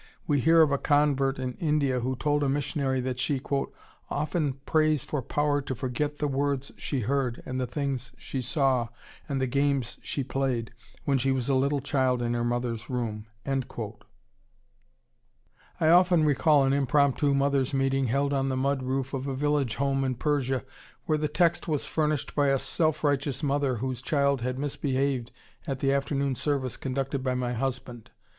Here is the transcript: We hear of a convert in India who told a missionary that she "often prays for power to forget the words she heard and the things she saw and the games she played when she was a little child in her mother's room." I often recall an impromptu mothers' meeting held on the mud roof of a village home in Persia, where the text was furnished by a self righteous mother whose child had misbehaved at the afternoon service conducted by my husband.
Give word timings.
We 0.25 0.39
hear 0.39 0.63
of 0.63 0.71
a 0.71 0.79
convert 0.79 1.37
in 1.37 1.53
India 1.59 1.99
who 1.99 2.15
told 2.15 2.41
a 2.41 2.49
missionary 2.49 3.01
that 3.01 3.19
she 3.19 3.39
"often 4.09 4.53
prays 4.65 5.03
for 5.03 5.21
power 5.21 5.61
to 5.61 5.75
forget 5.75 6.17
the 6.17 6.27
words 6.27 6.71
she 6.75 7.01
heard 7.01 7.43
and 7.45 7.61
the 7.61 7.67
things 7.67 8.11
she 8.17 8.41
saw 8.41 8.87
and 9.29 9.39
the 9.39 9.45
games 9.45 9.99
she 10.01 10.23
played 10.23 10.71
when 11.05 11.19
she 11.19 11.31
was 11.31 11.49
a 11.49 11.53
little 11.53 11.81
child 11.81 12.23
in 12.23 12.33
her 12.33 12.43
mother's 12.43 12.89
room." 12.89 13.27
I 15.79 15.89
often 15.89 16.23
recall 16.23 16.63
an 16.63 16.73
impromptu 16.73 17.35
mothers' 17.35 17.71
meeting 17.71 18.07
held 18.07 18.33
on 18.33 18.49
the 18.49 18.57
mud 18.57 18.81
roof 18.81 19.13
of 19.13 19.27
a 19.27 19.35
village 19.35 19.75
home 19.75 20.03
in 20.03 20.15
Persia, 20.15 20.65
where 21.05 21.19
the 21.19 21.27
text 21.27 21.67
was 21.67 21.85
furnished 21.85 22.33
by 22.33 22.47
a 22.47 22.57
self 22.57 23.03
righteous 23.03 23.43
mother 23.43 23.75
whose 23.75 24.01
child 24.01 24.41
had 24.41 24.57
misbehaved 24.57 25.31
at 25.67 25.77
the 25.77 25.93
afternoon 25.93 26.33
service 26.33 26.75
conducted 26.75 27.23
by 27.23 27.35
my 27.35 27.53
husband. 27.53 28.09